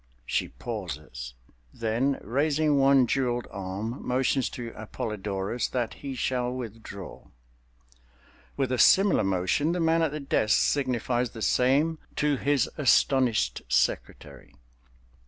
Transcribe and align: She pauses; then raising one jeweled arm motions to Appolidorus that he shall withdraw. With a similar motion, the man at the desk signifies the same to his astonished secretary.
She 0.25 0.47
pauses; 0.47 1.35
then 1.71 2.17
raising 2.23 2.79
one 2.79 3.05
jeweled 3.05 3.47
arm 3.51 4.03
motions 4.03 4.49
to 4.49 4.71
Appolidorus 4.73 5.67
that 5.69 5.93
he 5.93 6.15
shall 6.15 6.51
withdraw. 6.51 7.27
With 8.57 8.71
a 8.71 8.79
similar 8.79 9.23
motion, 9.23 9.73
the 9.73 9.79
man 9.79 10.01
at 10.01 10.09
the 10.09 10.19
desk 10.19 10.57
signifies 10.59 11.29
the 11.29 11.43
same 11.43 11.99
to 12.15 12.35
his 12.37 12.67
astonished 12.79 13.61
secretary. 13.69 14.55